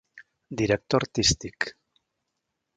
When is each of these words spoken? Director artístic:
Director 0.61 0.99
artístic: 1.03 1.75